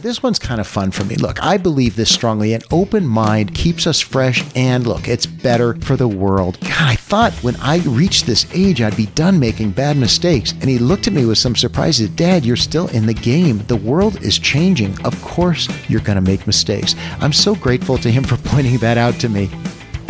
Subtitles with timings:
[0.00, 1.16] This one's kind of fun for me.
[1.16, 2.52] Look, I believe this strongly.
[2.52, 6.56] An open mind keeps us fresh, and look, it's better for the world.
[6.60, 10.52] God, I thought when I reached this age, I'd be done making bad mistakes.
[10.52, 11.98] And he looked at me with some surprise.
[12.10, 13.58] Dad, you're still in the game.
[13.66, 14.96] The world is changing.
[15.04, 16.94] Of course, you're going to make mistakes.
[17.20, 19.50] I'm so grateful to him for pointing that out to me.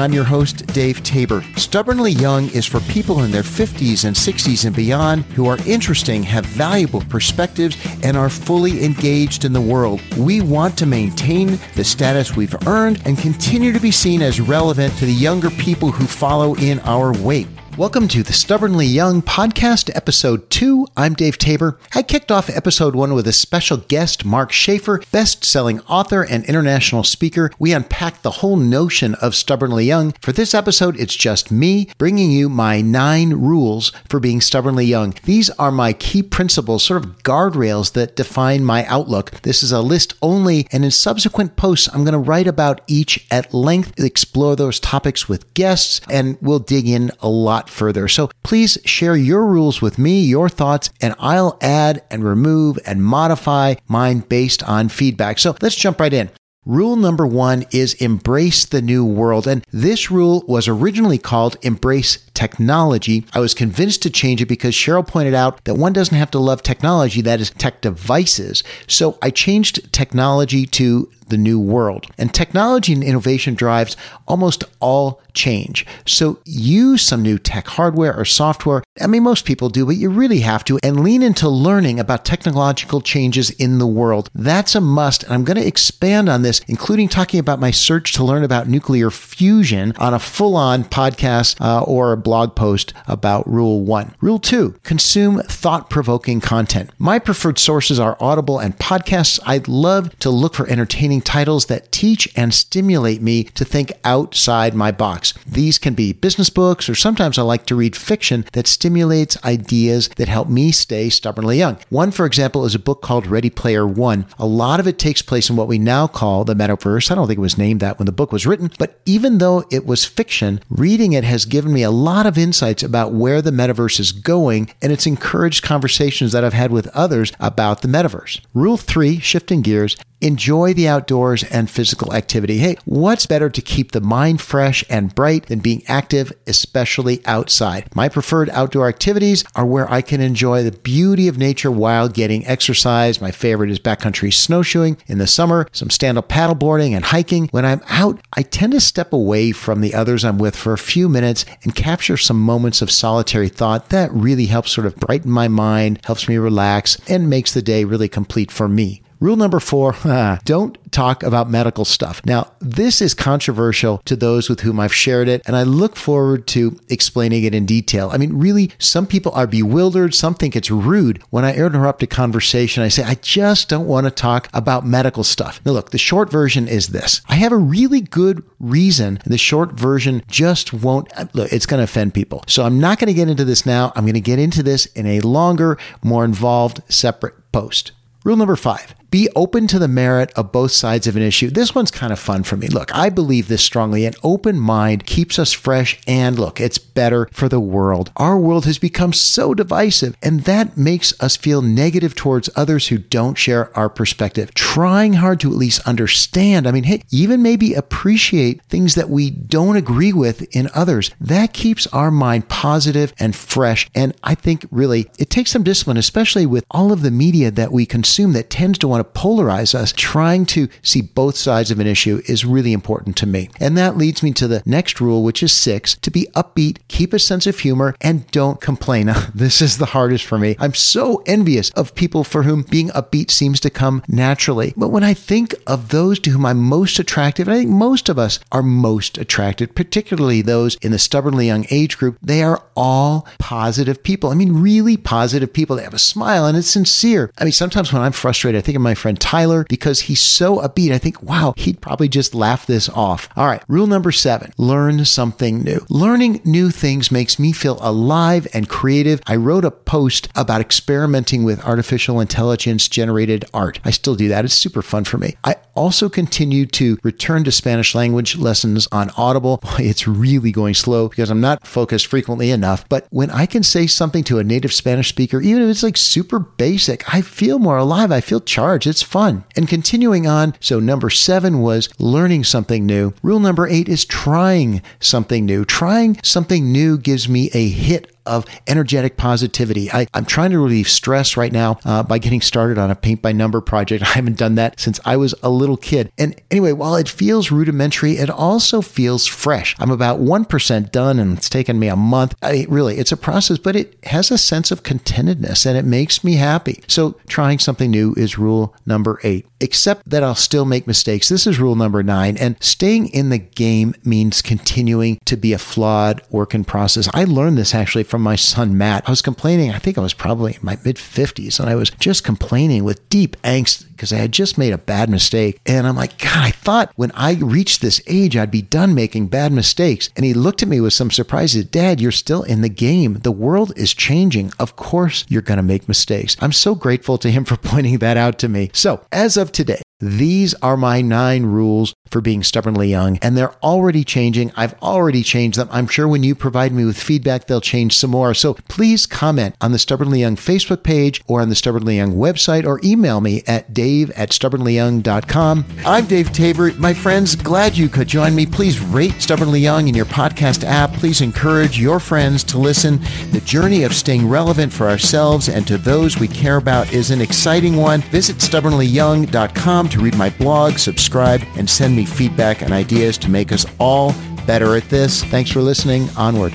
[0.00, 1.42] I'm your host, Dave Tabor.
[1.56, 6.22] Stubbornly Young is for people in their 50s and 60s and beyond who are interesting,
[6.22, 10.00] have valuable perspectives, and are fully engaged in the world.
[10.16, 14.96] We want to maintain the status we've earned and continue to be seen as relevant
[14.98, 17.48] to the younger people who follow in our wake.
[17.78, 20.88] Welcome to the Stubbornly Young Podcast, Episode 2.
[20.96, 21.78] I'm Dave Tabor.
[21.94, 26.44] I kicked off Episode 1 with a special guest, Mark Schaefer, best selling author and
[26.46, 27.52] international speaker.
[27.56, 30.10] We unpacked the whole notion of Stubbornly Young.
[30.20, 35.14] For this episode, it's just me bringing you my nine rules for being stubbornly young.
[35.22, 39.30] These are my key principles, sort of guardrails that define my outlook.
[39.42, 43.24] This is a list only, and in subsequent posts, I'm going to write about each
[43.30, 48.08] at length, explore those topics with guests, and we'll dig in a lot further.
[48.08, 53.04] So please share your rules with me, your thoughts, and I'll add and remove and
[53.04, 55.38] modify mine based on feedback.
[55.38, 56.30] So let's jump right in.
[56.68, 59.46] Rule number one is embrace the new world.
[59.46, 63.24] And this rule was originally called embrace technology.
[63.32, 66.38] I was convinced to change it because Cheryl pointed out that one doesn't have to
[66.38, 68.62] love technology, that is tech devices.
[68.86, 72.06] So I changed technology to the new world.
[72.16, 75.86] And technology and innovation drives almost all change.
[76.04, 78.82] So use some new tech hardware or software.
[79.00, 82.24] I mean, most people do, but you really have to and lean into learning about
[82.24, 84.30] technological changes in the world.
[84.34, 85.22] That's a must.
[85.22, 88.68] And I'm going to expand on this, including talking about my search to learn about
[88.68, 94.14] nuclear fusion on a full on podcast uh, or a blog post about Rule 1.
[94.20, 96.90] Rule 2 consume thought provoking content.
[96.98, 99.38] My preferred sources are Audible and podcasts.
[99.46, 104.74] I'd love to look for entertaining titles that teach and stimulate me to think outside
[104.74, 105.34] my box.
[105.46, 110.08] These can be business books, or sometimes I like to read fiction that stimulates ideas
[110.16, 111.78] that help me stay stubbornly young.
[111.88, 114.26] One, for example, is a book called Ready Player One.
[114.38, 117.10] A lot of it takes place in what we now call the metaverse.
[117.10, 119.64] I don't think it was named that when the book was written, but even though
[119.70, 123.50] it was fiction, reading it has given me a lot of insights about where the
[123.50, 128.40] metaverse is going, and it's encouraged conversations that I've had with others about the metaverse.
[128.54, 132.58] Rule three, shifting gears, Enjoy the outdoors and physical activity.
[132.58, 137.88] Hey, what's better to keep the mind fresh and bright than being active, especially outside?
[137.94, 142.44] My preferred outdoor activities are where I can enjoy the beauty of nature while getting
[142.48, 143.20] exercise.
[143.20, 147.46] My favorite is backcountry snowshoeing in the summer, some stand up paddleboarding and hiking.
[147.52, 150.78] When I'm out, I tend to step away from the others I'm with for a
[150.78, 155.30] few minutes and capture some moments of solitary thought that really helps sort of brighten
[155.30, 159.00] my mind, helps me relax, and makes the day really complete for me.
[159.20, 162.24] Rule number four uh, don't talk about medical stuff.
[162.24, 166.46] Now, this is controversial to those with whom I've shared it, and I look forward
[166.48, 168.10] to explaining it in detail.
[168.12, 170.14] I mean, really, some people are bewildered.
[170.14, 172.82] Some think it's rude when I interrupt a conversation.
[172.82, 175.60] I say, I just don't want to talk about medical stuff.
[175.64, 179.20] Now, look, the short version is this I have a really good reason.
[179.24, 182.44] The short version just won't, uh, look, it's going to offend people.
[182.46, 183.92] So I'm not going to get into this now.
[183.96, 187.92] I'm going to get into this in a longer, more involved, separate post.
[188.24, 191.50] Rule number five be open to the merit of both sides of an issue.
[191.50, 192.68] This one's kind of fun for me.
[192.68, 194.04] Look, I believe this strongly.
[194.04, 198.10] An open mind keeps us fresh, and look, it's better for the world.
[198.16, 202.98] Our world has become so divisive, and that makes us feel negative towards others who
[202.98, 204.52] don't share our perspective.
[204.54, 209.30] Trying hard to at least understand, I mean, hey, even maybe appreciate things that we
[209.30, 211.10] don't agree with in others.
[211.20, 213.88] That keeps our mind positive and fresh.
[213.94, 217.72] And I think really it takes some discipline, especially with all of the media that
[217.72, 221.70] we consume that tends to want want to polarize us, trying to see both sides
[221.70, 223.48] of an issue is really important to me.
[223.60, 227.12] And that leads me to the next rule, which is six to be upbeat, keep
[227.12, 229.12] a sense of humor, and don't complain.
[229.34, 230.56] this is the hardest for me.
[230.58, 234.74] I'm so envious of people for whom being upbeat seems to come naturally.
[234.76, 238.08] But when I think of those to whom I'm most attractive, and I think most
[238.08, 242.62] of us are most attracted, particularly those in the stubbornly young age group, they are
[242.76, 244.30] all positive people.
[244.30, 245.76] I mean, really positive people.
[245.76, 247.30] They have a smile and it's sincere.
[247.38, 250.56] I mean, sometimes when I'm frustrated, I think of my friend Tyler because he's so
[250.60, 250.92] upbeat.
[250.92, 253.28] I think, wow, he'd probably just laugh this off.
[253.36, 255.84] All right, rule number seven learn something new.
[255.90, 259.20] Learning new things makes me feel alive and creative.
[259.26, 263.78] I wrote a post about experimenting with artificial intelligence generated art.
[263.84, 264.46] I still do that.
[264.46, 265.36] It's super fun for me.
[265.44, 269.58] I also continued to return to Spanish language lessons on Audible.
[269.62, 272.88] Boy, it's really going slow because I'm not focused frequently enough.
[272.88, 275.96] But when I can say something to a native Spanish speaker, even if it's like
[275.96, 278.10] super basic, I feel more alive.
[278.10, 278.88] I feel charged.
[278.88, 279.44] It's fun.
[279.56, 283.14] And continuing on, so number seven was learning something new.
[283.22, 285.64] Rule number eight is trying something new.
[285.64, 289.90] Trying something new gives me a hit of energetic positivity.
[289.90, 293.22] I, am trying to relieve stress right now uh, by getting started on a paint
[293.22, 294.02] by number project.
[294.08, 296.12] I haven't done that since I was a little kid.
[296.18, 299.74] And anyway, while it feels rudimentary, it also feels fresh.
[299.78, 302.34] I'm about 1% done and it's taken me a month.
[302.42, 306.22] I, really, it's a process, but it has a sense of contentedness and it makes
[306.22, 306.82] me happy.
[306.86, 309.46] So trying something new is rule number eight.
[309.60, 311.28] Except that I'll still make mistakes.
[311.28, 312.36] This is rule number nine.
[312.36, 317.08] And staying in the game means continuing to be a flawed work in process.
[317.12, 319.04] I learned this actually from my son Matt.
[319.06, 321.90] I was complaining, I think I was probably in my mid 50s, and I was
[321.90, 325.60] just complaining with deep angst because I had just made a bad mistake.
[325.66, 329.28] And I'm like, God, I thought when I reached this age, I'd be done making
[329.28, 330.10] bad mistakes.
[330.14, 331.54] And he looked at me with some surprise.
[331.54, 333.14] He said, Dad, you're still in the game.
[333.20, 334.52] The world is changing.
[334.58, 336.36] Of course, you're going to make mistakes.
[336.40, 338.70] I'm so grateful to him for pointing that out to me.
[338.74, 343.54] So, as of today, these are my nine rules for being stubbornly young, and they're
[343.64, 344.52] already changing.
[344.56, 345.68] I've already changed them.
[345.72, 348.32] I'm sure when you provide me with feedback, they'll change some more.
[348.32, 352.64] So please comment on the Stubbornly Young Facebook page or on the Stubbornly Young website
[352.64, 355.64] or email me at dave at stubbornlyyoung.com.
[355.84, 356.72] I'm Dave Tabor.
[356.74, 358.46] My friends, glad you could join me.
[358.46, 360.92] Please rate Stubbornly Young in your podcast app.
[360.92, 363.00] Please encourage your friends to listen.
[363.32, 367.20] The journey of staying relevant for ourselves and to those we care about is an
[367.20, 368.00] exciting one.
[368.02, 373.52] Visit stubbornlyyoung.com to read my blog, subscribe, and send me feedback and ideas to make
[373.52, 374.14] us all
[374.46, 375.24] better at this.
[375.24, 376.08] Thanks for listening.
[376.16, 376.54] Onward.